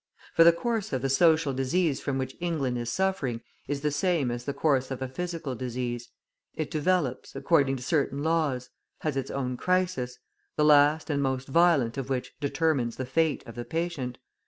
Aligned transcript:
For 0.33 0.43
the 0.43 0.51
course 0.51 0.93
of 0.93 1.03
the 1.03 1.11
social 1.11 1.53
disease 1.53 2.01
from 2.01 2.17
which 2.17 2.35
England 2.39 2.75
is 2.79 2.89
suffering 2.91 3.41
is 3.67 3.81
the 3.81 3.91
same 3.91 4.31
as 4.31 4.45
the 4.45 4.51
course 4.53 4.89
of 4.89 4.99
a 4.99 5.07
physical 5.07 5.53
disease; 5.53 6.09
it 6.55 6.71
develops, 6.71 7.35
according 7.35 7.75
to 7.75 7.83
certain 7.83 8.23
laws, 8.23 8.71
has 9.01 9.15
its 9.15 9.29
own 9.29 9.57
crisis, 9.57 10.17
the 10.55 10.65
last 10.65 11.11
and 11.11 11.21
most 11.21 11.47
violent 11.47 11.99
of 11.99 12.09
which 12.09 12.33
determines 12.39 12.95
the 12.95 13.05
fate 13.05 13.43
of 13.45 13.53
the 13.53 13.63
patient. 13.63 14.17